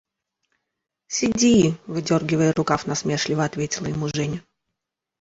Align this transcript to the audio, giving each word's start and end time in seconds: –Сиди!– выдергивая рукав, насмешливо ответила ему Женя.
–Сиди!– 1.15 1.75
выдергивая 1.85 2.53
рукав, 2.53 2.87
насмешливо 2.87 3.43
ответила 3.45 3.85
ему 3.85 4.07
Женя. 4.07 4.41